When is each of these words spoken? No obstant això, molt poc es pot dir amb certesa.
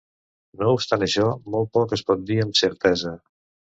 No 0.61 0.69
obstant 0.77 1.05
això, 1.09 1.27
molt 1.55 1.71
poc 1.79 1.93
es 1.99 2.05
pot 2.11 2.27
dir 2.31 2.39
amb 2.47 2.59
certesa. 2.63 3.15